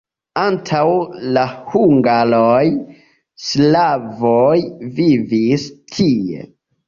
Antaŭ 0.43 0.79
la 1.37 1.41
hungaroj 1.73 2.63
slavoj 3.49 4.57
vivis 5.01 5.69
tie. 5.99 6.49